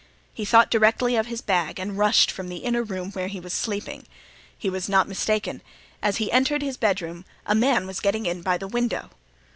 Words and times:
He 0.33 0.45
thought 0.45 0.71
directly 0.71 1.15
of 1.15 1.27
his 1.27 1.41
bag 1.41 1.77
and 1.77 1.95
rushed 1.95 2.31
from 2.31 2.47
the 2.49 2.63
inner 2.65 2.81
room 2.81 3.11
where 3.11 3.27
he 3.27 3.39
was 3.39 3.53
sleeping. 3.53 4.07
He 4.57 4.67
was 4.67 4.89
not 4.89 5.07
mistaken; 5.07 5.61
as 6.01 6.17
he 6.17 6.31
entered 6.31 6.63
his 6.63 6.75
bedroom 6.75 7.23
a 7.45 7.53
man 7.53 7.85
was 7.85 7.99
getting 7.99 8.25
in 8.25 8.41
by 8.41 8.57
the 8.57 8.67
window. 8.67 9.11